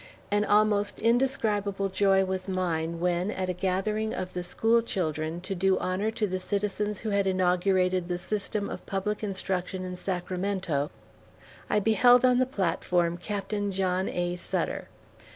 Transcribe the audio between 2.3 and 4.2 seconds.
mine when, at a gathering